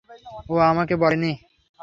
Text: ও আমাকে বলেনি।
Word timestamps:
ও 0.49 0.55
আমাকে 0.71 0.95
বলেনি। 0.95 1.31